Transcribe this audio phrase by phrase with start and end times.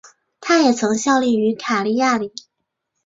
[0.39, 2.33] 他也曾效力于卡利亚里。